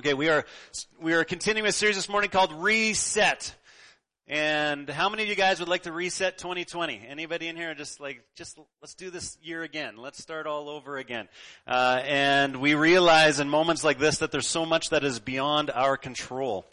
[0.00, 0.46] Okay, we are
[0.98, 3.54] we are continuing a series this morning called Reset.
[4.26, 7.02] And how many of you guys would like to reset 2020?
[7.06, 9.98] Anybody in here just like just let's do this year again.
[9.98, 11.28] Let's start all over again.
[11.66, 15.70] Uh, and we realize in moments like this that there's so much that is beyond
[15.70, 16.64] our control.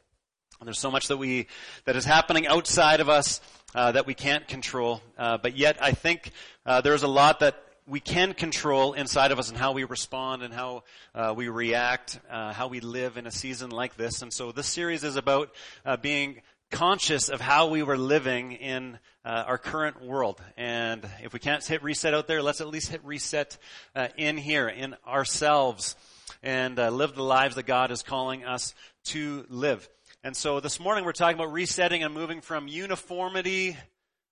[0.62, 1.48] And there's so much that we
[1.84, 3.42] that is happening outside of us
[3.76, 5.02] uh, that we can't control.
[5.18, 6.32] Uh, but yet, I think
[6.66, 10.44] uh, there's a lot that we can control inside of us and how we respond
[10.44, 10.84] and how
[11.16, 14.22] uh, we react, uh, how we live in a season like this.
[14.22, 19.00] And so this series is about uh, being conscious of how we were living in
[19.24, 20.42] uh, our current world.
[20.58, 23.58] And if we can't hit reset out there, let's at least hit reset
[23.96, 25.96] uh, in here, in ourselves,
[26.44, 29.88] and uh, live the lives that God is calling us to live.
[30.26, 33.78] And so this morning we're talking about resetting and moving from uniformity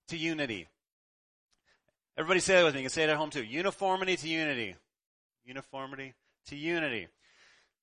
[0.09, 0.67] to unity.
[2.17, 2.79] Everybody say that with me.
[2.79, 3.43] You can say it at home too.
[3.43, 4.75] Uniformity to unity.
[5.43, 6.13] Uniformity
[6.47, 7.07] to unity.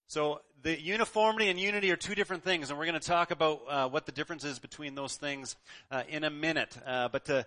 [0.07, 3.61] So the uniformity and unity are two different things, and we're going to talk about
[3.69, 5.55] uh, what the difference is between those things
[5.91, 6.75] uh, in a minute.
[6.87, 7.47] Uh, but to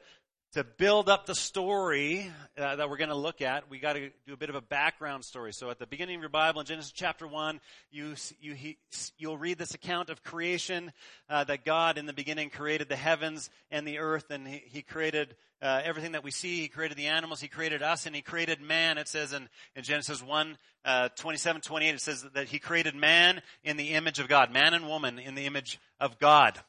[0.54, 4.10] to build up the story uh, that we're going to look at, we got to
[4.26, 5.52] do a bit of a background story.
[5.52, 7.60] So at the beginning of your Bible, in Genesis chapter 1,
[7.92, 8.78] you, you, he,
[9.18, 10.94] you'll read this account of creation,
[11.30, 14.82] uh, that God in the beginning created the heavens and the earth, and he, he
[14.82, 16.62] created uh, everything that we see.
[16.62, 18.98] He created the animals, he created us, and he created man.
[18.98, 23.42] It says in, in Genesis 1, uh, 27, 28, it says that he created man
[23.64, 26.60] in the image of God, man and woman in the image of God.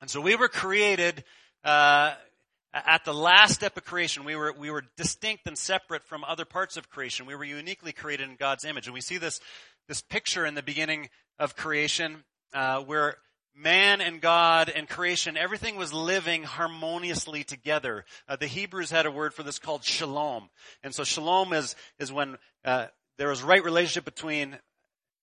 [0.00, 1.24] And so we were created,
[1.64, 2.14] uh,
[2.74, 6.44] at the last step of creation, we were, we were distinct and separate from other
[6.44, 7.26] parts of creation.
[7.26, 8.86] We were uniquely created in God's image.
[8.86, 9.40] And we see this,
[9.88, 13.16] this picture in the beginning of creation, uh, where
[13.54, 18.04] man and God and creation, everything was living harmoniously together.
[18.28, 20.48] Uh, the Hebrews had a word for this called shalom.
[20.82, 22.86] And so shalom is, is when, uh,
[23.18, 24.58] there is right relationship between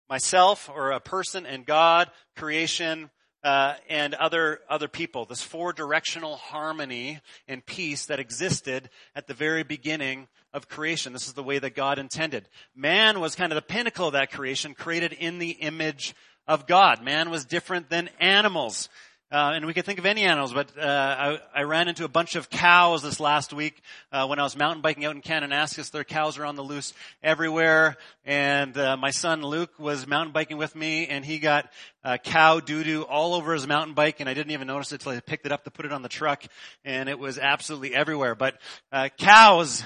[0.09, 3.09] myself or a person and God, creation,
[3.43, 5.25] uh, and other other people.
[5.25, 11.13] This four directional harmony and peace that existed at the very beginning of creation.
[11.13, 12.47] This is the way that God intended.
[12.75, 16.15] Man was kind of the pinnacle of that creation, created in the image
[16.47, 17.03] of God.
[17.03, 18.89] Man was different than animals.
[19.33, 22.07] Uh, and we could think of any animals, but uh, I, I, ran into a
[22.07, 23.81] bunch of cows this last week
[24.11, 25.89] uh, when I was mountain biking out in Kananaskis.
[25.89, 26.93] Their cows are on the loose
[27.23, 31.67] everywhere, and uh, my son Luke was mountain biking with me, and he got
[32.03, 35.01] uh, cow doo doo all over his mountain bike, and I didn't even notice it
[35.01, 36.43] until I picked it up to put it on the truck,
[36.85, 38.35] and it was absolutely everywhere.
[38.35, 38.61] But
[38.91, 39.83] uh, cows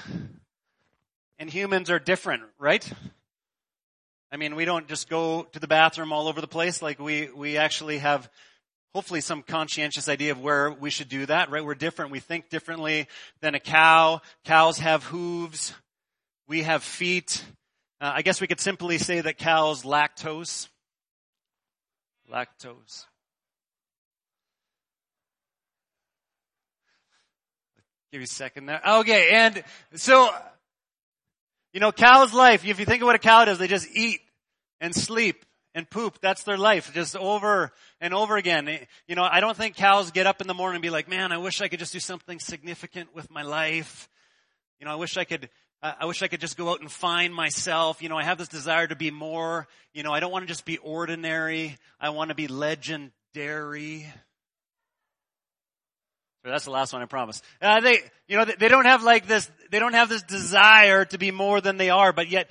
[1.38, 2.86] and humans are different, right?
[4.30, 6.82] I mean, we don't just go to the bathroom all over the place.
[6.82, 8.28] Like we we actually have
[8.94, 11.64] hopefully some conscientious idea of where we should do that, right?
[11.64, 12.10] We're different.
[12.10, 13.06] We think differently
[13.40, 14.20] than a cow.
[14.44, 15.74] Cows have hooves.
[16.46, 17.44] We have feet.
[18.00, 20.68] Uh, I guess we could simply say that cows lactose.
[22.30, 23.06] Lactose.
[28.10, 28.80] Give you a second there.
[28.86, 29.62] Okay, and
[29.94, 30.30] so,
[31.78, 34.18] you know, cow's life, if you think of what a cow does, they just eat
[34.80, 35.46] and sleep
[35.76, 36.18] and poop.
[36.20, 38.80] That's their life, just over and over again.
[39.06, 41.30] You know, I don't think cows get up in the morning and be like, man,
[41.30, 44.08] I wish I could just do something significant with my life.
[44.80, 45.50] You know, I wish I could,
[45.80, 48.02] I wish I could just go out and find myself.
[48.02, 49.68] You know, I have this desire to be more.
[49.94, 51.76] You know, I don't want to just be ordinary.
[52.00, 54.04] I want to be legendary.
[56.50, 57.42] That's the last one, I promise.
[57.60, 61.18] Uh, they, you know, they don't have like this, they don't have this desire to
[61.18, 62.48] be more than they are, but yet,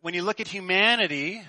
[0.00, 1.42] when you look at humanity,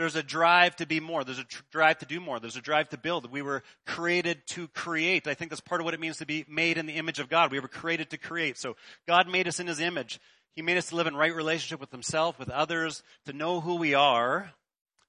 [0.00, 1.24] there's a drive to be more.
[1.24, 2.40] There's a tr- drive to do more.
[2.40, 3.30] There's a drive to build.
[3.30, 5.26] We were created to create.
[5.26, 7.28] I think that's part of what it means to be made in the image of
[7.28, 7.52] God.
[7.52, 8.56] We were created to create.
[8.56, 8.76] So
[9.06, 10.18] God made us in His image.
[10.56, 13.76] He made us to live in right relationship with Himself, with others, to know who
[13.76, 14.50] we are,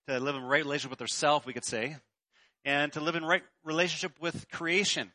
[0.09, 1.95] to live in right relationship with ourselves, we could say,
[2.65, 5.11] and to live in right relationship with creation.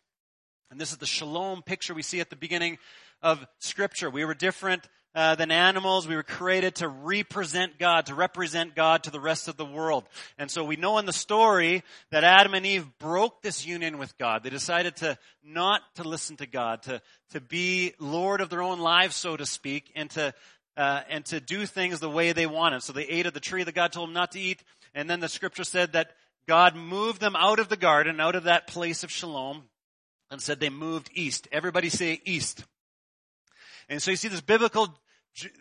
[0.70, 2.78] And this is the shalom picture we see at the beginning
[3.22, 4.10] of Scripture.
[4.10, 6.06] We were different uh, than animals.
[6.06, 10.04] We were created to represent God, to represent God to the rest of the world.
[10.38, 14.18] And so we know in the story that Adam and Eve broke this union with
[14.18, 14.42] God.
[14.42, 18.80] They decided to not to listen to God, to, to be Lord of their own
[18.80, 20.34] lives, so to speak, and to,
[20.76, 22.82] uh, and to do things the way they wanted.
[22.82, 24.62] So they ate of the tree that God told them not to eat.
[24.94, 26.10] And then the scripture said that
[26.46, 29.64] God moved them out of the garden, out of that place of shalom,
[30.30, 31.48] and said they moved east.
[31.52, 32.64] Everybody say east.
[33.88, 34.94] And so you see this biblical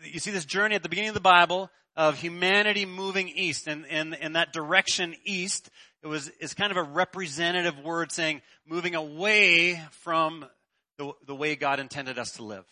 [0.04, 3.84] you see this journey at the beginning of the Bible of humanity moving east and,
[3.90, 5.70] and, and that direction east
[6.02, 10.46] it was is kind of a representative word saying moving away from
[10.98, 12.64] the, the way God intended us to live.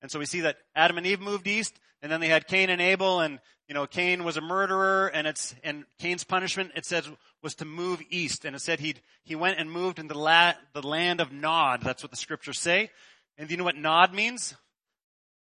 [0.00, 2.70] And so we see that Adam and Eve moved east, and then they had Cain
[2.70, 6.86] and Abel, and you know Cain was a murderer, and it's and Cain's punishment it
[6.86, 7.08] says
[7.42, 8.94] was to move east, and it said he
[9.24, 11.82] he went and moved into the, la, the land of Nod.
[11.82, 12.90] That's what the scriptures say.
[13.38, 14.54] And do you know what Nod means?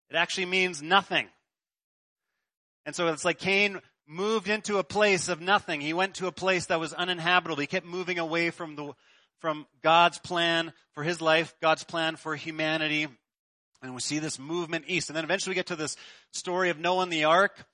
[0.09, 1.27] It actually means nothing.
[2.85, 5.81] And so it's like Cain moved into a place of nothing.
[5.81, 7.61] He went to a place that was uninhabitable.
[7.61, 8.93] He kept moving away from the
[9.39, 13.07] from God's plan for his life, God's plan for humanity.
[13.81, 15.09] And we see this movement east.
[15.09, 15.97] And then eventually we get to this
[16.31, 17.65] story of Noah and the ark.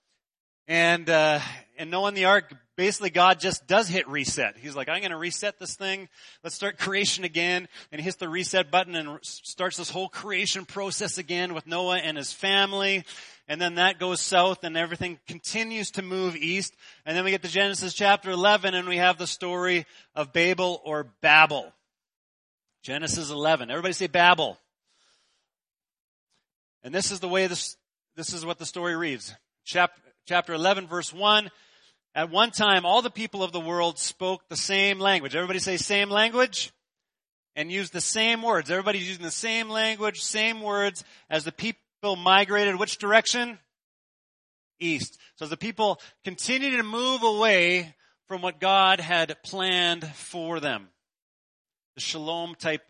[0.68, 1.40] And, uh,
[1.78, 4.56] and Noah and the ark, basically God just does hit reset.
[4.58, 6.08] He's like, I'm going to reset this thing.
[6.46, 7.68] Let's start creation again.
[7.92, 11.98] And he hits the reset button and starts this whole creation process again with Noah
[11.98, 13.04] and his family.
[13.50, 16.74] And then that goes south and everything continues to move east.
[17.06, 19.86] And then we get to Genesis chapter 11 and we have the story
[20.16, 21.74] of Babel or Babel.
[22.82, 23.70] Genesis 11.
[23.70, 24.58] Everybody say Babel.
[26.82, 27.76] And this is the way this,
[28.16, 29.36] this is what the story reads.
[29.66, 31.50] Chapter, chapter 11 verse 1.
[32.20, 35.38] At one time, all the people of the world spoke the same language.
[35.38, 36.74] Everybody say same language?
[37.56, 38.70] And used the same words.
[38.70, 43.58] Everybody's using the same language, same words as the people migrated which direction?
[44.82, 45.18] East.
[45.38, 47.96] So the people continued to move away
[48.28, 50.90] from what God had planned for them.
[51.96, 52.82] The shalom type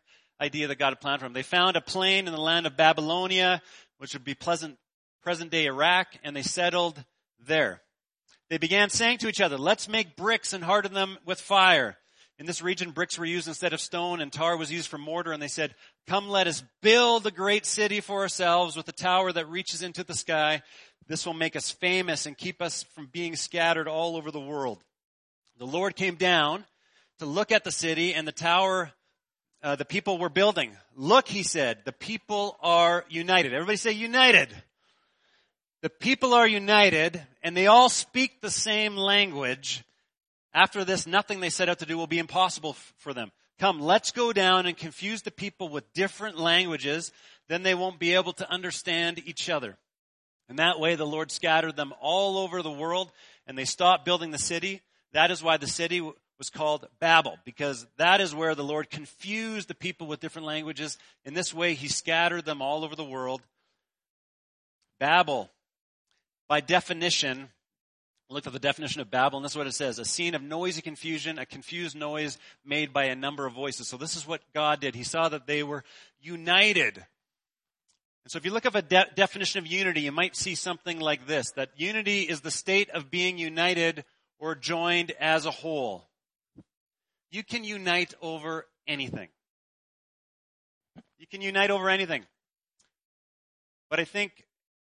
[0.41, 1.33] idea that God had planned for them.
[1.33, 3.61] They found a plain in the land of Babylonia,
[3.99, 4.79] which would be pleasant,
[5.21, 7.05] present day Iraq, and they settled
[7.39, 7.83] there.
[8.49, 11.97] They began saying to each other, let's make bricks and harden them with fire.
[12.39, 15.31] In this region, bricks were used instead of stone and tar was used for mortar.
[15.31, 15.75] And they said,
[16.07, 20.03] come let us build a great city for ourselves with a tower that reaches into
[20.03, 20.61] the sky.
[21.07, 24.81] This will make us famous and keep us from being scattered all over the world.
[25.57, 26.65] The Lord came down
[27.19, 28.93] to look at the city and the tower
[29.61, 30.71] uh, the people were building.
[30.95, 33.53] Look, he said, the people are united.
[33.53, 34.55] Everybody say united.
[35.81, 39.83] The people are united and they all speak the same language.
[40.53, 43.31] After this, nothing they set out to do will be impossible f- for them.
[43.59, 47.11] Come, let's go down and confuse the people with different languages.
[47.47, 49.77] Then they won't be able to understand each other.
[50.49, 53.11] And that way the Lord scattered them all over the world
[53.47, 54.81] and they stopped building the city.
[55.13, 59.67] That is why the city was called Babel, because that is where the Lord confused
[59.67, 60.97] the people with different languages.
[61.25, 63.41] In this way, he scattered them all over the world.
[64.99, 65.49] Babel,
[66.49, 67.49] by definition,
[68.29, 69.99] look at the definition of Babel, and this is what it says.
[69.99, 73.87] A scene of noisy confusion, a confused noise made by a number of voices.
[73.87, 74.95] So this is what God did.
[74.95, 75.83] He saw that they were
[76.19, 76.97] united.
[76.97, 80.99] And so if you look up a de- definition of unity, you might see something
[80.99, 84.03] like this, that unity is the state of being united
[84.39, 86.09] or joined as a whole.
[87.31, 89.29] You can unite over anything.
[91.19, 92.25] You can unite over anything.
[93.89, 94.45] But I think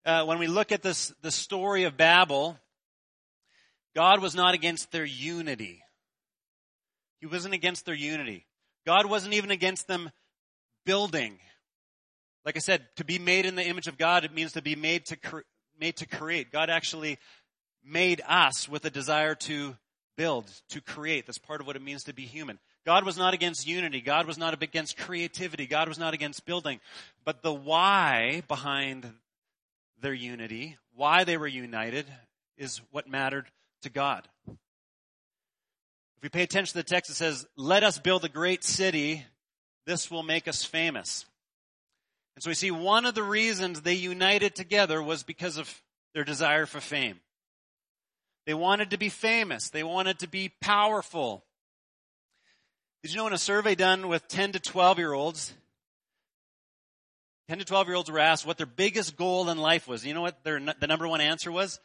[0.06, 2.58] uh, when we look at this, the story of Babel,
[3.96, 5.82] God was not against their unity.
[7.20, 8.46] He wasn't against their unity.
[8.86, 10.12] God wasn't even against them
[10.86, 11.40] building.
[12.46, 14.76] Like I said, to be made in the image of God, it means to be
[14.76, 15.40] made to, cre-
[15.80, 16.52] made to create.
[16.52, 17.18] God actually
[17.84, 19.76] made us with a desire to
[20.18, 21.26] build, to create.
[21.26, 22.60] That's part of what it means to be human.
[22.86, 24.02] God was not against unity.
[24.02, 25.66] God was not against creativity.
[25.66, 26.80] God was not against building.
[27.24, 29.12] But the why behind
[30.02, 32.06] their unity, why they were united,
[32.58, 33.48] is what mattered
[33.82, 34.28] to God.
[34.48, 39.26] If we pay attention to the text, it says, Let us build a great city.
[39.86, 41.26] This will make us famous.
[42.36, 45.82] And so we see one of the reasons they united together was because of
[46.14, 47.20] their desire for fame.
[48.46, 49.70] They wanted to be famous.
[49.70, 51.46] They wanted to be powerful.
[53.02, 55.54] Did you know in a survey done with 10 to 12 year olds,
[57.50, 60.06] 10 to 12 year olds were asked what their biggest goal in life was.
[60.06, 61.80] You know what their, the number one answer was?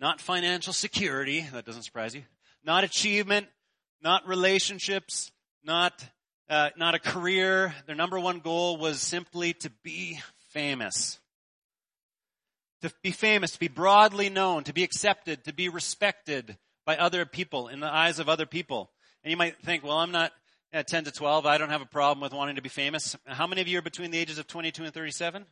[0.00, 1.46] Not financial security.
[1.52, 2.22] That doesn't surprise you.
[2.64, 3.46] Not achievement.
[4.02, 5.30] Not relationships.
[5.62, 6.04] Not,
[6.50, 7.74] uh, not a career.
[7.86, 11.18] Their number one goal was simply to be famous
[12.84, 17.24] to be famous, to be broadly known, to be accepted, to be respected by other
[17.24, 18.90] people, in the eyes of other people.
[19.22, 20.32] And you might think, well, I'm not
[20.74, 21.46] at 10 to 12.
[21.46, 23.16] I don't have a problem with wanting to be famous.
[23.26, 25.46] How many of you are between the ages of 22 and 37?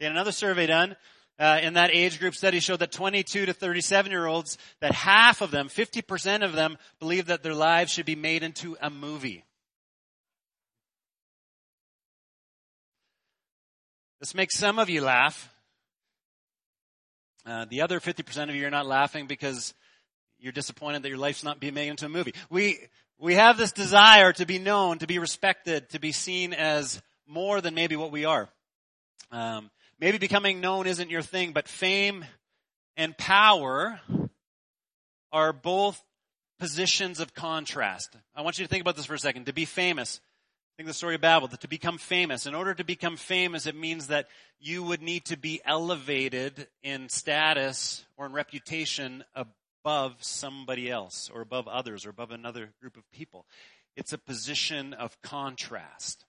[0.00, 0.96] Okay, another survey done
[1.38, 5.40] uh, in that age group study showed that 22 to 37 year olds, that half
[5.40, 9.44] of them, 50% of them, believe that their lives should be made into a movie.
[14.20, 15.50] This makes some of you laugh.
[17.44, 19.74] Uh, the other 50% of you are not laughing because
[20.38, 22.34] you're disappointed that your life's not being made into a movie.
[22.48, 22.78] We,
[23.18, 27.60] we have this desire to be known, to be respected, to be seen as more
[27.60, 28.48] than maybe what we are.
[29.30, 32.24] Um, maybe becoming known isn't your thing, but fame
[32.96, 34.00] and power
[35.32, 36.02] are both
[36.58, 38.16] positions of contrast.
[38.34, 39.46] I want you to think about this for a second.
[39.46, 40.20] To be famous,
[40.76, 42.46] think the story of Babel, to become famous.
[42.46, 44.26] In order to become famous, it means that
[44.60, 49.52] you would need to be elevated in status or in reputation above
[50.20, 53.46] somebody else or above others or above another group of people.
[53.96, 56.24] It's a position of contrast.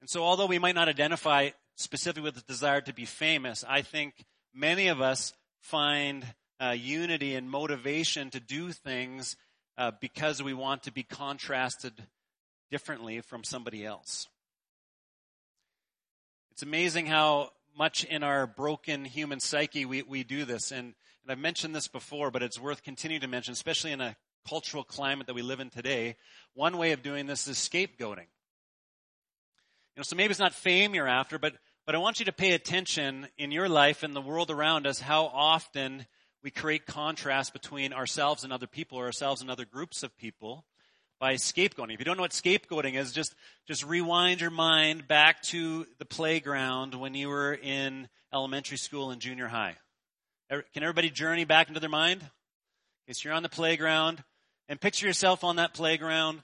[0.00, 3.82] And so although we might not identify specifically with the desire to be famous, I
[3.82, 6.26] think many of us find
[6.60, 9.36] uh, unity and motivation to do things
[9.78, 11.92] uh, because we want to be contrasted
[12.70, 14.28] differently from somebody else.
[16.52, 20.70] It's amazing how much in our broken human psyche we, we do this.
[20.70, 24.14] And, and I've mentioned this before, but it's worth continuing to mention, especially in a
[24.46, 26.16] cultural climate that we live in today.
[26.52, 28.28] One way of doing this is scapegoating.
[29.94, 31.54] You know, so maybe it's not fame you're after, but,
[31.86, 35.00] but I want you to pay attention in your life and the world around us
[35.00, 36.04] how often
[36.42, 40.66] we create contrast between ourselves and other people or ourselves and other groups of people
[41.18, 41.94] by scapegoating.
[41.94, 43.34] If you don't know what scapegoating is, just,
[43.66, 49.22] just rewind your mind back to the playground when you were in elementary school and
[49.22, 49.76] junior high.
[50.62, 52.22] Can everybody journey back into their mind?
[53.10, 54.22] So you're on the playground
[54.68, 56.42] and picture yourself on that playground.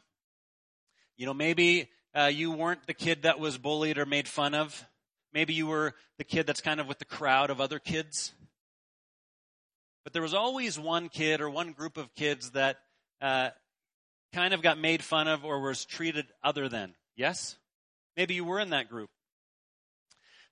[1.17, 4.85] You know, maybe uh, you weren't the kid that was bullied or made fun of.
[5.33, 8.33] Maybe you were the kid that's kind of with the crowd of other kids.
[10.05, 12.79] But there was always one kid or one group of kids that
[13.21, 13.51] uh,
[14.33, 16.95] kind of got made fun of or was treated other than.
[17.17, 17.57] Yes?
[18.17, 19.11] Maybe you were in that group.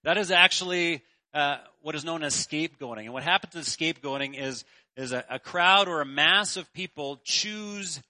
[0.05, 1.03] That is actually
[1.35, 3.05] uh, what is known as scapegoating.
[3.05, 4.65] And what happens in scapegoating is,
[4.97, 8.01] is a, a crowd or a mass of people choose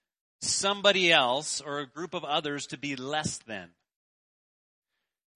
[0.41, 3.71] somebody else or a group of others to be less than.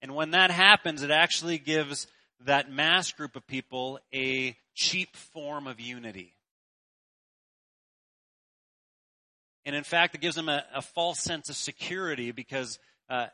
[0.01, 2.07] And when that happens, it actually gives
[2.45, 6.35] that mass group of people a cheap form of unity.
[9.65, 13.27] And in fact, it gives them a, a false sense of security because uh,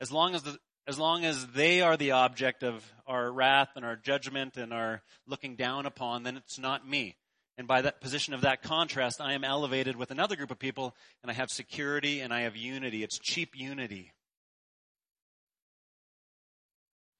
[0.00, 0.56] as long as the,
[0.86, 5.02] as long as they are the object of our wrath and our judgment and our
[5.26, 7.16] looking down upon, then it's not me.
[7.58, 10.96] And by that position of that contrast, I am elevated with another group of people,
[11.22, 13.02] and I have security and I have unity.
[13.02, 14.12] It's cheap unity.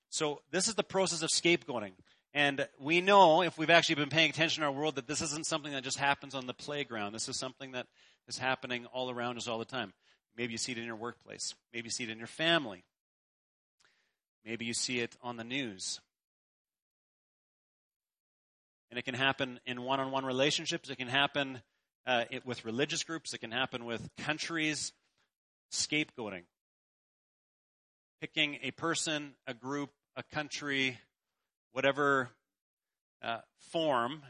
[0.08, 1.92] So this is the process of scapegoating.
[2.34, 5.46] And we know, if we've actually been paying attention in our world, that this isn't
[5.46, 7.12] something that just happens on the playground.
[7.12, 7.86] This is something that
[8.26, 9.92] is happening all around us all the time.
[10.36, 11.54] Maybe you see it in your workplace.
[11.74, 12.84] Maybe you see it in your family.
[14.44, 16.00] Maybe you see it on the news.
[18.90, 20.90] And it can happen in one on one relationships.
[20.90, 21.62] It can happen
[22.06, 23.32] uh, it, with religious groups.
[23.32, 24.92] It can happen with countries.
[25.70, 26.42] Scapegoating.
[28.20, 30.98] Picking a person, a group, a country,
[31.72, 32.28] whatever
[33.22, 33.38] uh,
[33.70, 34.22] form,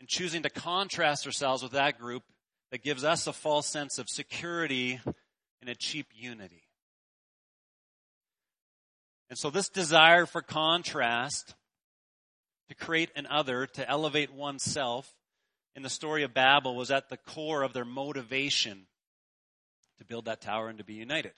[0.00, 2.22] and choosing to contrast ourselves with that group
[2.70, 4.98] that gives us a false sense of security
[5.60, 6.61] and a cheap unity.
[9.32, 11.54] And so this desire for contrast
[12.68, 15.10] to create an other, to elevate oneself
[15.74, 18.88] in the story of Babel was at the core of their motivation
[19.96, 21.32] to build that tower and to be united.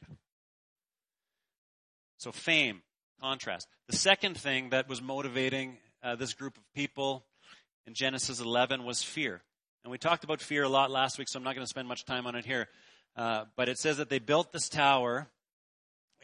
[2.16, 2.82] So fame,
[3.20, 3.68] contrast.
[3.88, 7.24] The second thing that was motivating uh, this group of people
[7.86, 9.40] in Genesis 11 was fear.
[9.84, 11.86] And we talked about fear a lot last week, so I'm not going to spend
[11.86, 12.66] much time on it here.
[13.14, 15.28] Uh, but it says that they built this tower.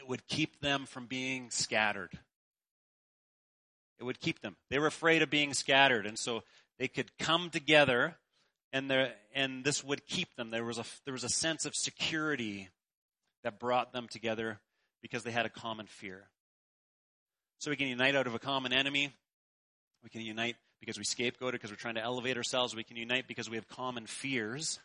[0.01, 2.19] It would keep them from being scattered.
[3.99, 4.57] It would keep them.
[4.71, 6.43] They were afraid of being scattered, and so
[6.79, 8.17] they could come together,
[8.73, 10.49] and there, and this would keep them.
[10.51, 12.71] There was a there was a sense of security
[13.45, 14.59] that brought them together
[15.03, 16.31] because they had a common fear.
[17.59, 19.13] So we can unite out of a common enemy.
[20.03, 22.75] We can unite because we scapegoat it because we're trying to elevate ourselves.
[22.75, 24.81] We can unite because we have common fears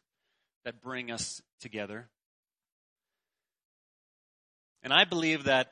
[0.66, 2.10] that bring us together.
[4.86, 5.72] And I believe that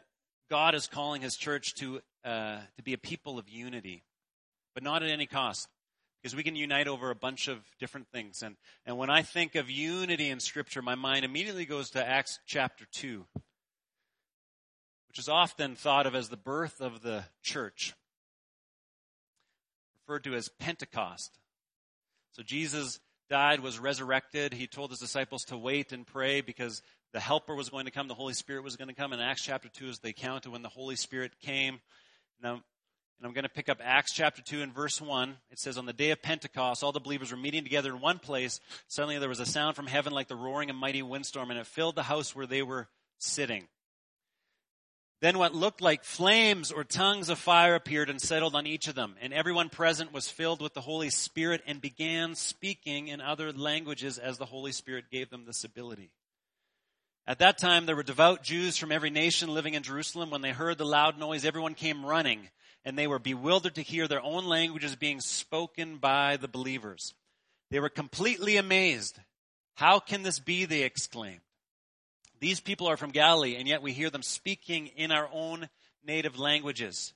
[0.50, 4.03] God is calling His church to uh, to be a people of unity,
[4.74, 5.67] but not at any cost.
[6.22, 8.41] Because we can unite over a bunch of different things.
[8.41, 8.55] And,
[8.86, 12.86] and when I think of unity in Scripture, my mind immediately goes to Acts chapter
[12.93, 13.25] 2,
[15.10, 17.93] which is often thought of as the birth of the church,
[20.08, 21.38] referred to as Pentecost.
[22.32, 24.53] So Jesus died, was resurrected.
[24.53, 26.82] He told his disciples to wait and pray because
[27.13, 29.13] the Helper was going to come, the Holy Spirit was going to come.
[29.13, 31.79] And Acts chapter 2 is the account of when the Holy Spirit came
[32.41, 32.62] now,
[33.24, 35.38] and I'm going to pick up Acts chapter 2 and verse 1.
[35.50, 38.20] It says, On the day of Pentecost, all the believers were meeting together in one
[38.20, 38.60] place.
[38.89, 41.60] Suddenly there was a sound from heaven like the roaring of a mighty windstorm, and
[41.60, 42.89] it filled the house where they were
[43.20, 43.70] sitting.
[45.22, 48.96] Then what looked like flames or tongues of fire appeared and settled on each of
[48.96, 49.15] them.
[49.22, 54.17] And everyone present was filled with the Holy Spirit and began speaking in other languages
[54.17, 56.12] as the Holy Spirit gave them this ability.
[57.25, 60.29] At that time, there were devout Jews from every nation living in Jerusalem.
[60.29, 62.49] When they heard the loud noise, everyone came running,
[62.83, 67.13] and they were bewildered to hear their own languages being spoken by the believers.
[67.71, 69.19] They were completely amazed.
[69.75, 70.65] How can this be?
[70.65, 71.39] They exclaimed.
[72.41, 75.69] These people are from Galilee, and yet we hear them speaking in our own
[76.05, 77.13] native languages.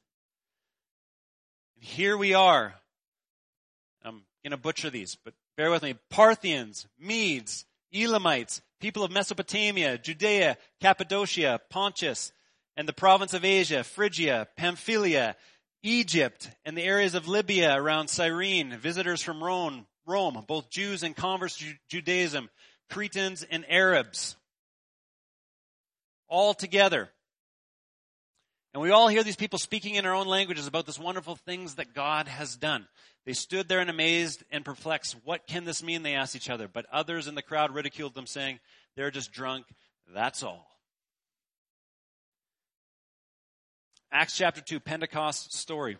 [1.75, 2.75] And here we are.
[4.05, 5.95] I'm going to butcher these, but bear with me.
[6.09, 12.31] Parthians, Medes, Elamites, people of Mesopotamia, Judea, Cappadocia, Pontus,
[12.75, 15.35] and the province of Asia, Phrygia, Pamphylia,
[15.83, 21.15] Egypt, and the areas of Libya around Cyrene, visitors from Rome, Rome, both Jews and
[21.15, 22.49] converts to Judaism,
[22.89, 24.35] Cretans and Arabs
[26.27, 27.09] all together.
[28.77, 31.73] And we all hear these people speaking in our own languages about this wonderful things
[31.77, 32.87] that God has done.
[33.25, 35.15] They stood there and amazed and perplexed.
[35.23, 36.03] What can this mean?
[36.03, 36.67] They asked each other.
[36.67, 38.59] But others in the crowd ridiculed them, saying,
[38.95, 39.65] They're just drunk.
[40.13, 40.69] That's all.
[44.11, 45.97] Acts chapter 2, Pentecost story.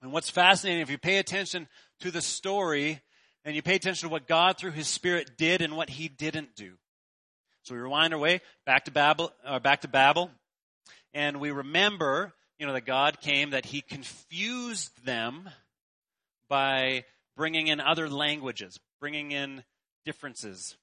[0.00, 1.68] And what's fascinating, if you pay attention
[2.00, 3.02] to the story
[3.44, 6.56] and you pay attention to what God through His Spirit did and what He didn't
[6.56, 6.72] do,
[7.64, 10.30] so we rewind our way back to Babel, uh, back to Babel,
[11.14, 15.48] and we remember, you know, that God came, that He confused them
[16.48, 17.04] by
[17.36, 19.62] bringing in other languages, bringing in
[20.04, 20.76] differences,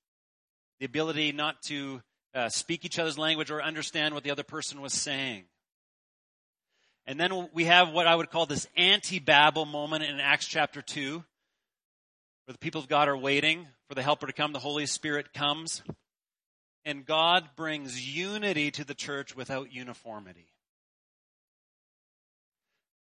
[0.79, 2.01] the ability not to
[2.33, 5.45] uh, speak each other's language or understand what the other person was saying.
[7.07, 11.13] And then we have what I would call this anti-Babel moment in Acts chapter 2,
[11.13, 14.53] where the people of God are waiting for the helper to come.
[14.53, 15.83] The Holy Spirit comes
[16.85, 20.47] and God brings unity to the church without uniformity.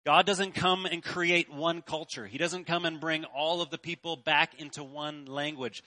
[0.05, 2.25] God doesn't come and create one culture.
[2.25, 5.83] He doesn't come and bring all of the people back into one language.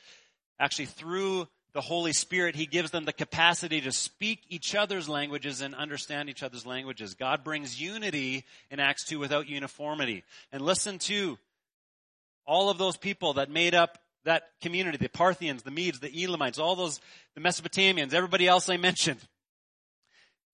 [0.59, 5.61] Actually, through the Holy Spirit, He gives them the capacity to speak each other's languages
[5.61, 7.14] and understand each other's languages.
[7.14, 10.24] God brings unity in Acts 2 without uniformity.
[10.51, 11.38] And listen to
[12.44, 13.98] all of those people that made up
[14.29, 17.01] that community, the Parthians, the Medes, the Elamites, all those,
[17.35, 19.21] the Mesopotamians, everybody else I mentioned.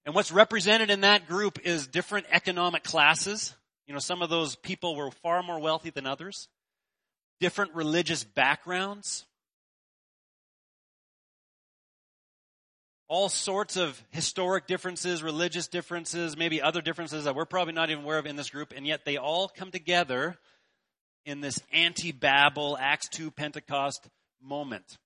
[0.07, 3.53] And what's represented in that group is different economic classes.
[3.89, 6.49] You know, some of those people were far more wealthy than others.
[7.41, 9.27] Different religious backgrounds.
[13.09, 18.05] All sorts of historic differences, religious differences, maybe other differences that we're probably not even
[18.05, 20.39] aware of in this group, and yet they all come together
[21.25, 24.09] in this anti-Babel, Acts 2 Pentecost
[24.43, 24.99] moment.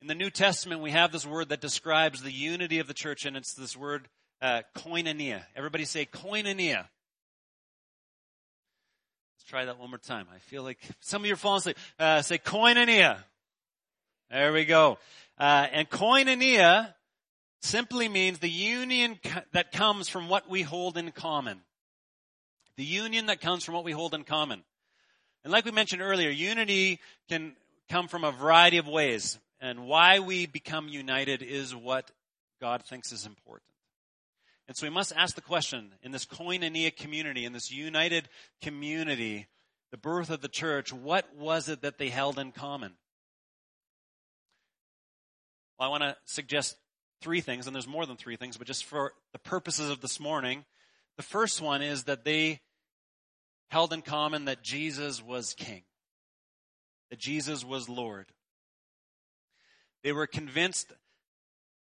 [0.00, 3.24] In the New Testament, we have this word that describes the unity of the church,
[3.24, 4.08] and it's this word
[4.42, 5.42] uh, koinonia.
[5.56, 6.76] Everybody say koinonia.
[6.76, 6.88] Let's
[9.48, 10.26] try that one more time.
[10.34, 11.78] I feel like some of you are falling asleep.
[11.98, 13.18] Uh, say koinonia.
[14.30, 14.98] There we go.
[15.38, 16.94] Uh, and koinonia
[17.62, 19.18] simply means the union
[19.52, 21.60] that comes from what we hold in common.
[22.76, 24.64] The union that comes from what we hold in common.
[25.44, 27.54] And like we mentioned earlier, unity can
[27.88, 29.38] come from a variety of ways.
[29.60, 32.10] And why we become united is what
[32.60, 33.68] God thinks is important.
[34.66, 38.28] And so we must ask the question in this koinonia community, in this united
[38.62, 39.46] community,
[39.90, 42.92] the birth of the church, what was it that they held in common?
[45.78, 46.76] Well, I want to suggest
[47.20, 50.18] three things, and there's more than three things, but just for the purposes of this
[50.18, 50.64] morning,
[51.16, 52.60] the first one is that they
[53.68, 55.82] held in common that Jesus was king,
[57.10, 58.26] that Jesus was Lord.
[60.02, 60.92] They were convinced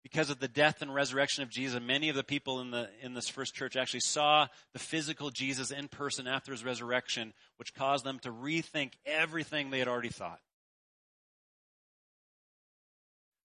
[0.03, 1.81] because of the death and resurrection of Jesus.
[1.83, 5.71] Many of the people in the in this first church actually saw the physical Jesus
[5.71, 10.39] in person after his resurrection, which caused them to rethink everything they had already thought.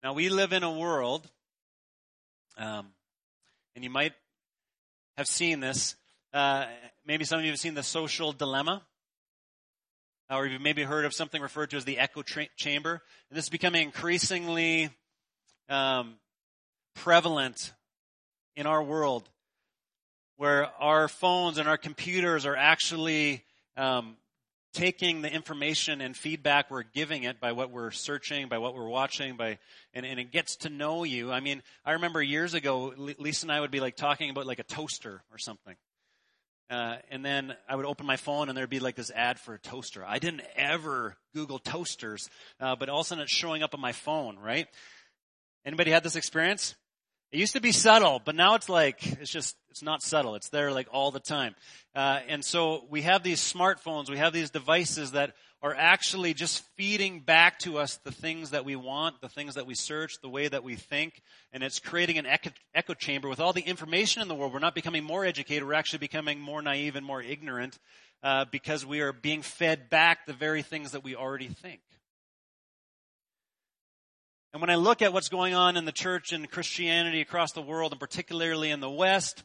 [0.02, 1.28] Now we live in a world,
[2.56, 2.88] um,
[3.74, 4.12] and you might
[5.16, 5.96] have seen this.
[6.32, 6.66] Uh,
[7.06, 8.82] maybe some of you have seen the social dilemma.
[10.30, 13.02] Or you've maybe heard of something referred to as the echo tra- chamber.
[13.30, 14.90] And this is becoming increasingly
[15.68, 16.14] um,
[16.94, 17.72] prevalent
[18.56, 19.28] in our world,
[20.36, 23.44] where our phones and our computers are actually
[23.76, 24.16] um,
[24.74, 28.88] taking the information and feedback we're giving it by what we're searching, by what we're
[28.88, 29.58] watching, by
[29.94, 31.32] and, and it gets to know you.
[31.32, 34.58] I mean, I remember years ago, Lisa and I would be like talking about like
[34.58, 35.76] a toaster or something.
[36.70, 39.54] Uh, and then I would open my phone and there'd be like this ad for
[39.54, 40.04] a toaster.
[40.04, 43.80] I didn't ever Google toasters, uh, but all of a sudden it's showing up on
[43.80, 44.66] my phone, right?
[45.64, 46.74] Anybody had this experience?
[47.34, 50.36] It used to be subtle, but now it's like, it's just, it's not subtle.
[50.36, 51.56] It's there like all the time.
[51.92, 56.62] Uh, and so we have these smartphones, we have these devices that are actually just
[56.76, 60.28] feeding back to us the things that we want, the things that we search, the
[60.28, 61.20] way that we think,
[61.52, 64.52] and it's creating an echo, echo, chamber with all the information in the world.
[64.52, 67.80] We're not becoming more educated, we're actually becoming more naive and more ignorant
[68.22, 71.80] uh, because we are being fed back the very things that we already think.
[74.54, 77.60] And when I look at what's going on in the church and Christianity across the
[77.60, 79.44] world, and particularly in the West,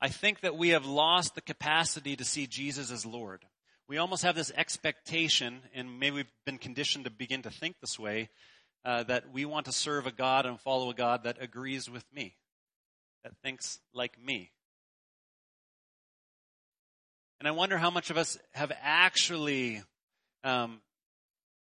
[0.00, 3.44] I think that we have lost the capacity to see Jesus as Lord
[3.88, 7.98] we almost have this expectation, and maybe we've been conditioned to begin to think this
[7.98, 8.30] way,
[8.84, 12.04] uh, that we want to serve a God and follow a God that agrees with
[12.12, 12.36] me,
[13.24, 14.52] that thinks like me.
[17.40, 19.82] And I wonder how much of us have actually
[20.44, 20.80] um,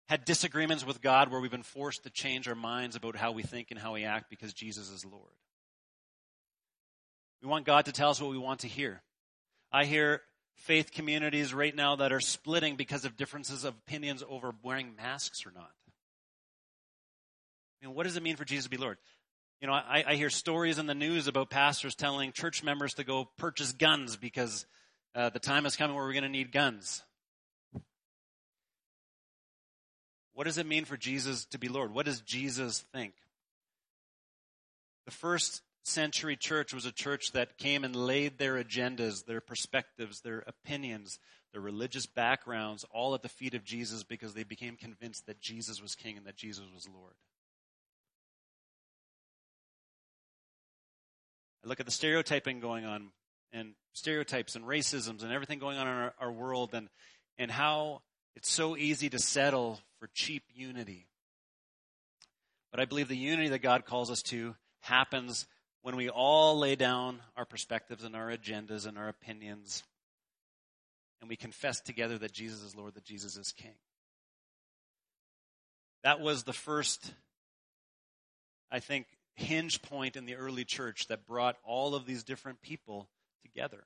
[0.08, 3.42] had disagreements with God where we've been forced to change our minds about how we
[3.42, 5.22] think and how we act because Jesus is Lord.
[7.42, 9.02] We want God to tell us what we want to hear.
[9.72, 10.22] I hear
[10.54, 15.44] faith communities right now that are splitting because of differences of opinions over wearing masks
[15.44, 15.70] or not.
[17.82, 18.98] I mean, what does it mean for Jesus to be Lord?
[19.60, 23.04] You know, I, I hear stories in the news about pastors telling church members to
[23.04, 24.66] go purchase guns because
[25.14, 27.02] uh, the time is coming where we're going to need guns.
[30.36, 31.94] What does it mean for Jesus to be Lord?
[31.94, 33.14] What does Jesus think?
[35.06, 40.20] The first century church was a church that came and laid their agendas, their perspectives,
[40.20, 41.18] their opinions,
[41.54, 45.80] their religious backgrounds all at the feet of Jesus because they became convinced that Jesus
[45.80, 47.14] was king and that Jesus was Lord.
[51.64, 53.08] I look at the stereotyping going on
[53.54, 56.90] and stereotypes and racisms and everything going on in our, our world and,
[57.38, 58.02] and how
[58.36, 61.08] it's so easy to settle for cheap unity.
[62.70, 65.46] But I believe the unity that God calls us to happens
[65.82, 69.82] when we all lay down our perspectives and our agendas and our opinions
[71.20, 73.74] and we confess together that Jesus is Lord, that Jesus is King.
[76.04, 77.12] That was the first,
[78.70, 83.08] I think, hinge point in the early church that brought all of these different people
[83.42, 83.84] together.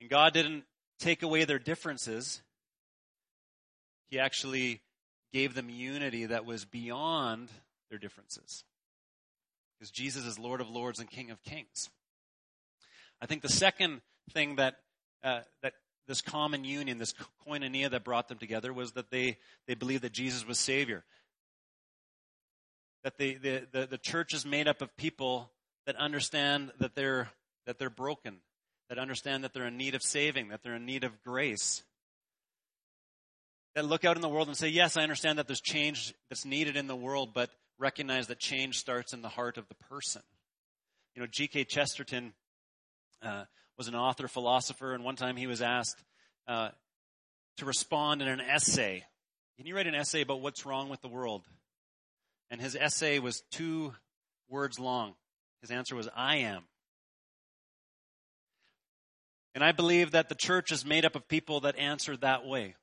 [0.00, 0.64] And God didn't
[0.98, 2.40] take away their differences,
[4.10, 4.80] He actually
[5.32, 7.50] gave them unity that was beyond
[7.88, 8.64] their differences
[9.78, 11.88] because Jesus is Lord of Lords and King of Kings.
[13.20, 14.00] I think the second
[14.32, 14.76] thing that
[15.22, 15.74] uh, that
[16.06, 17.14] this common union, this
[17.46, 21.04] koinonia that brought them together, was that they they believed that Jesus was Savior.
[23.04, 25.50] That the, the, the, the church is made up of people
[25.86, 27.30] that understand that they're
[27.66, 28.38] that they're broken,
[28.88, 31.82] that understand that they're in need of saving, that they're in need of grace.
[33.74, 36.44] That look out in the world and say, Yes, I understand that there's change that's
[36.44, 40.22] needed in the world, but recognize that change starts in the heart of the person.
[41.14, 41.64] You know, G.K.
[41.64, 42.32] Chesterton
[43.22, 43.44] uh,
[43.76, 46.02] was an author, philosopher, and one time he was asked
[46.46, 46.70] uh,
[47.56, 49.04] to respond in an essay.
[49.56, 51.46] Can you write an essay about what's wrong with the world?
[52.50, 53.94] And his essay was two
[54.48, 55.14] words long.
[55.60, 56.62] His answer was, I am.
[59.54, 62.76] And I believe that the church is made up of people that answer that way.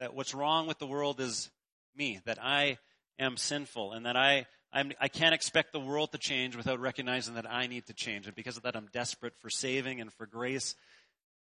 [0.00, 1.50] That what's wrong with the world is
[1.96, 2.20] me.
[2.24, 2.78] That I
[3.18, 7.34] am sinful and that I, I'm, I can't expect the world to change without recognizing
[7.34, 8.26] that I need to change.
[8.26, 10.74] And because of that, I'm desperate for saving and for grace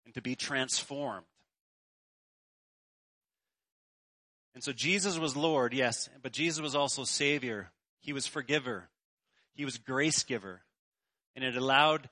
[0.05, 1.27] and to be transformed.
[4.55, 7.71] And so Jesus was Lord, yes, but Jesus was also Savior.
[8.01, 8.89] He was forgiver.
[9.55, 10.63] He was grace giver.
[11.37, 12.09] And it allowed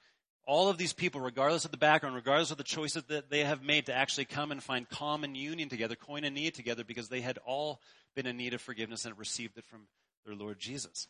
[0.48, 3.62] all of these people, regardless of the background, regardless of the choices that they have
[3.62, 7.82] made, to actually come and find common union together, koinonia together, because they had all
[8.16, 9.82] been in need of forgiveness and received it from
[10.24, 11.06] their Lord Jesus.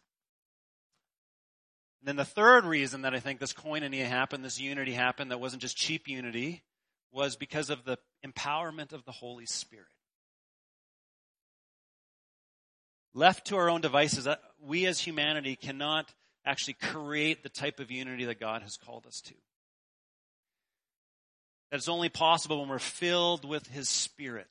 [2.00, 5.38] And then the third reason that I think this koinonia happened, this unity happened, that
[5.38, 6.64] wasn't just cheap unity,
[7.12, 7.96] was because of the
[8.26, 9.86] empowerment of the Holy Spirit.
[13.14, 16.12] Left to our own devices, uh, we as humanity cannot
[16.48, 19.34] actually create the type of unity that God has called us to.
[21.70, 24.48] That it's only possible when we're filled with His Spirit.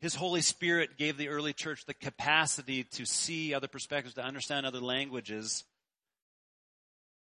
[0.00, 4.66] His Holy Spirit gave the early church the capacity to see other perspectives, to understand
[4.66, 5.64] other languages,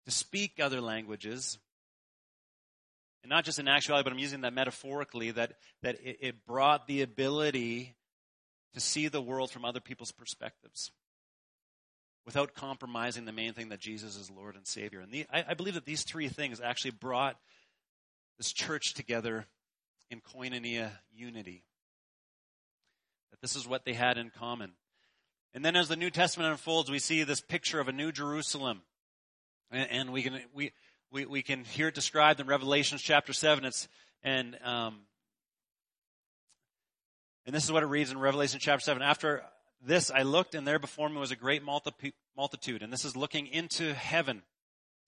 [0.05, 1.57] to speak other languages.
[3.23, 6.85] And not just in actuality, but I'm using that metaphorically, that, that it, it brought
[6.85, 7.95] the ability
[8.73, 10.91] to see the world from other people's perspectives
[12.27, 14.99] without compromising the main thing that Jesus is Lord and Savior.
[14.99, 17.37] And the, I, I, believe that these three things actually brought
[18.37, 19.45] this church together
[20.11, 21.63] in koinonia unity.
[23.31, 24.73] That this is what they had in common.
[25.53, 28.81] And then as the New Testament unfolds, we see this picture of a new Jerusalem.
[29.71, 30.73] And, and we can, we,
[31.09, 33.63] we, we can hear it described in Revelation chapter 7.
[33.63, 33.87] It's,
[34.21, 34.99] and, um,
[37.45, 39.01] and this is what it reads in Revelation chapter 7.
[39.01, 39.43] After
[39.81, 42.81] this, I looked, and there before me was a great multitude.
[42.81, 44.43] And this is looking into heaven.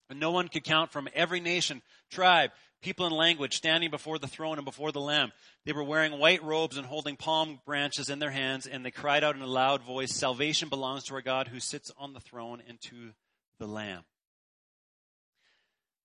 [0.10, 2.52] And no one could count from every nation, tribe,
[2.82, 5.32] people, and language standing before the throne and before the Lamb.
[5.66, 9.24] They were wearing white robes and holding palm branches in their hands, and they cried
[9.24, 12.62] out in a loud voice, Salvation belongs to our God who sits on the throne
[12.68, 13.12] and to
[13.60, 14.04] the Lamb.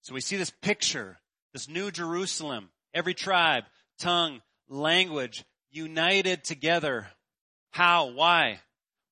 [0.03, 1.18] So we see this picture,
[1.55, 3.64] this new Jerusalem, every tribe,
[3.98, 7.07] tongue, language, united together.
[7.75, 8.11] How?
[8.11, 8.61] Why?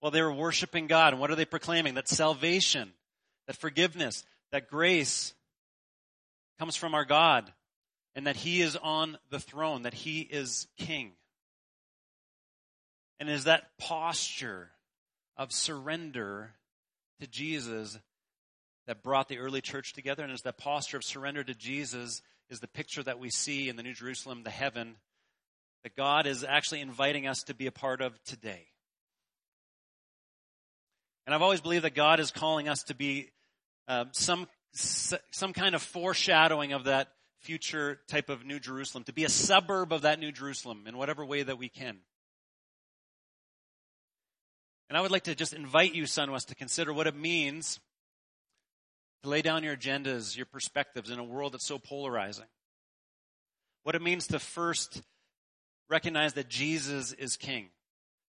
[0.00, 1.12] Well, they were worshiping God.
[1.12, 1.94] And what are they proclaiming?
[1.94, 2.92] That salvation,
[3.48, 5.34] that forgiveness, that grace
[6.60, 7.52] comes from our God,
[8.14, 11.10] and that He is on the throne, that He is King.
[13.18, 14.70] And is that posture
[15.36, 16.52] of surrender
[17.20, 17.98] to Jesus
[18.86, 22.60] that brought the early church together, and it's that posture of surrender to Jesus is
[22.60, 24.94] the picture that we see in the New Jerusalem, the heaven,
[25.82, 28.66] that God is actually inviting us to be a part of today.
[31.26, 33.30] And I've always believed that God is calling us to be
[33.88, 37.08] uh, some some kind of foreshadowing of that
[37.40, 41.24] future type of New Jerusalem, to be a suburb of that New Jerusalem in whatever
[41.24, 41.98] way that we can.
[44.88, 47.80] And I would like to just invite you, Sunwest, to consider what it means
[49.22, 52.46] to lay down your agendas, your perspectives in a world that's so polarizing.
[53.84, 55.02] What it means to first
[55.92, 57.68] recognize that Jesus is king.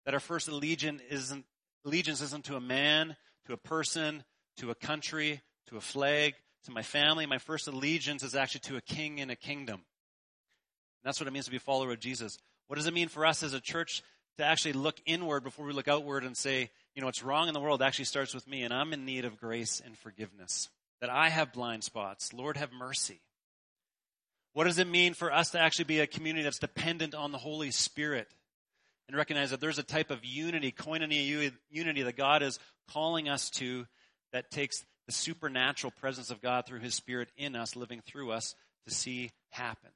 [0.05, 1.45] That our first allegiance isn't,
[1.87, 4.25] allegiance isn't to a man, to a person,
[4.59, 7.25] to a country, to a flag, to my family.
[7.25, 9.77] My first allegiance is actually to a king and a kingdom.
[9.77, 12.37] And that's what it means to be a follower of Jesus.
[12.67, 14.03] What does it mean for us as a church
[14.39, 17.55] to actually look inward before we look outward and say, you know, what's wrong in
[17.55, 20.69] the world actually starts with me, and I'm in need of grace and forgiveness
[21.01, 22.33] that I have blind spots.
[22.33, 23.21] Lord, have mercy.
[24.55, 27.39] What does it mean for us to actually be a community that's dependent on the
[27.39, 28.29] Holy Spirit
[29.09, 32.59] and recognize that there's a type of unity, koinonia unity that God is
[32.91, 33.87] calling us to
[34.33, 38.55] that takes the supernatural presence of God through His Spirit in us, living through us
[38.87, 39.91] to see happen.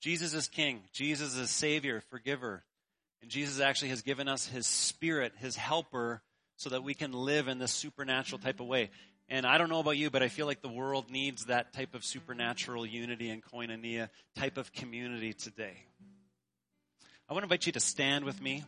[0.00, 0.82] Jesus is King.
[0.92, 2.64] Jesus is Savior, forgiver.
[3.22, 6.22] And Jesus actually has given us His Spirit, His helper,
[6.56, 8.90] so that we can live in this supernatural type of way.
[9.28, 11.94] And I don't know about you, but I feel like the world needs that type
[11.94, 15.76] of supernatural unity and koinonia type of community today.
[17.28, 18.64] I want to invite you to stand with me.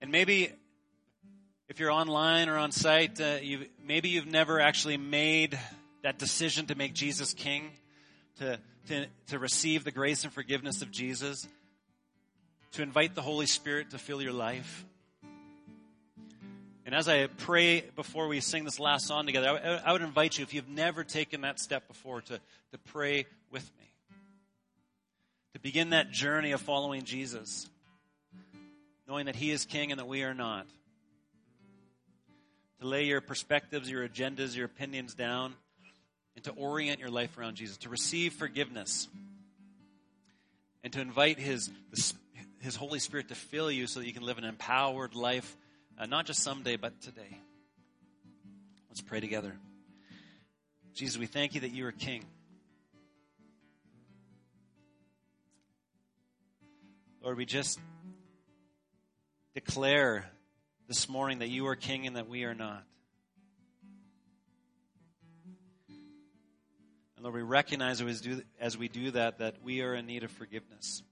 [0.00, 0.52] And maybe
[1.68, 5.58] if you're online or on site, uh, you maybe you've never actually made
[6.02, 7.70] that decision to make Jesus king,
[8.38, 11.48] to, to, to receive the grace and forgiveness of Jesus
[12.72, 14.84] to invite the Holy Spirit to fill your life.
[16.92, 20.36] And as I pray before we sing this last song together, I, I would invite
[20.36, 23.86] you, if you've never taken that step before, to, to pray with me.
[25.54, 27.70] To begin that journey of following Jesus,
[29.08, 30.66] knowing that He is King and that we are not.
[32.82, 35.54] To lay your perspectives, your agendas, your opinions down,
[36.34, 39.08] and to orient your life around Jesus, to receive forgiveness,
[40.84, 41.70] and to invite His,
[42.60, 45.56] his Holy Spirit to fill you so that you can live an empowered life,
[45.98, 47.38] uh, not just someday, but today.
[48.88, 49.56] Let's pray together.
[50.94, 52.24] Jesus, we thank you that you are King.
[57.22, 57.78] Lord, we just
[59.54, 60.26] declare
[60.88, 62.84] this morning that you are King and that we are not.
[67.16, 70.06] And Lord, we recognize as we do, as we do that, that we are in
[70.06, 71.02] need of forgiveness,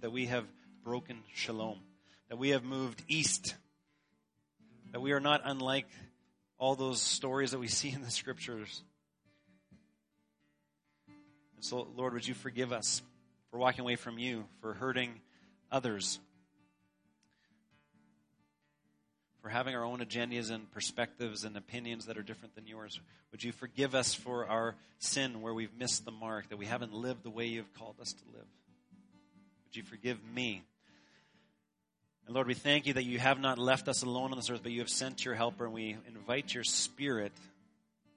[0.00, 0.46] that we have
[0.82, 1.78] broken shalom,
[2.30, 3.54] that we have moved east,
[4.92, 5.88] that we are not unlike
[6.58, 8.82] all those stories that we see in the scriptures.
[11.56, 13.02] And so, Lord, would you forgive us
[13.50, 15.20] for walking away from you, for hurting
[15.70, 16.18] others,
[19.42, 23.00] for having our own agendas and perspectives and opinions that are different than yours.
[23.30, 26.92] Would you forgive us for our sin where we've missed the mark, that we haven't
[26.92, 28.46] lived the way you've called us to live?
[29.66, 30.64] Would you forgive me
[32.28, 34.60] and Lord, we thank you that you have not left us alone on this earth,
[34.62, 37.32] but you have sent your helper, and we invite your spirit.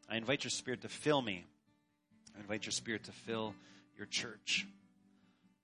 [0.10, 1.46] I invite your spirit to fill me.
[2.36, 3.56] I invite your spirit to fill
[3.98, 4.68] your church.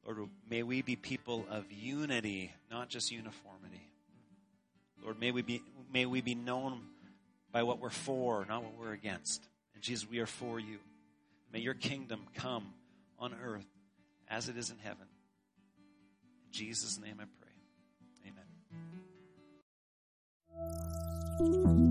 [0.06, 3.86] Lord, may we be people of unity, not just uniformity.
[5.04, 6.80] Lord, may we be, may we be known
[7.52, 9.46] by what we're for, not what we're against.
[9.74, 10.78] And Jesus, we are for you.
[11.52, 12.68] May your kingdom come
[13.20, 13.68] on earth
[14.30, 15.08] as it is in heaven.
[16.52, 17.37] Jesus' name I pray.
[21.40, 21.87] うん。